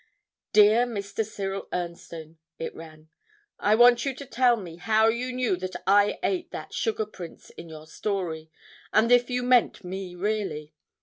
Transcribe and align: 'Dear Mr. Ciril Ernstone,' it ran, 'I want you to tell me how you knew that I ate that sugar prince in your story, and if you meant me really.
'Dear 0.53 0.87
Mr. 0.87 1.23
Ciril 1.23 1.69
Ernstone,' 1.71 2.37
it 2.57 2.73
ran, 2.73 3.09
'I 3.59 3.75
want 3.75 4.03
you 4.03 4.15
to 4.15 4.25
tell 4.25 4.57
me 4.57 4.77
how 4.77 5.07
you 5.09 5.31
knew 5.31 5.55
that 5.57 5.75
I 5.85 6.17
ate 6.23 6.49
that 6.49 6.73
sugar 6.73 7.05
prince 7.05 7.51
in 7.51 7.69
your 7.69 7.85
story, 7.85 8.49
and 8.91 9.11
if 9.11 9.29
you 9.29 9.43
meant 9.43 9.83
me 9.83 10.15
really. 10.15 10.73